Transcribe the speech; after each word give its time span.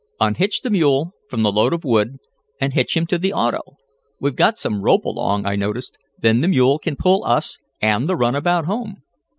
"Unhitch 0.19 0.61
the 0.61 0.71
mule 0.71 1.11
from 1.27 1.43
the 1.43 1.51
load 1.51 1.73
of 1.73 1.83
wood, 1.85 2.17
and 2.59 2.73
hitch 2.73 2.97
him 2.97 3.05
to 3.05 3.19
the 3.19 3.31
auto. 3.31 3.77
We've 4.19 4.35
got 4.35 4.57
some 4.57 4.81
rope 4.81 5.05
along, 5.05 5.45
I 5.45 5.55
noticed. 5.55 5.95
Then 6.17 6.41
the 6.41 6.47
mule 6.47 6.79
can 6.79 6.95
pull 6.95 7.23
us 7.23 7.59
and 7.83 8.09
the 8.09 8.15
runabout 8.15 8.65
home." 8.65 9.03